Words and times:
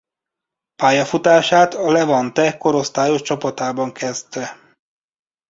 Pályafutását 0.75 1.73
a 1.73 1.91
Levante 1.91 2.57
korosztályos 2.57 3.21
csapatában 3.21 3.91
kezdte. 3.91 4.57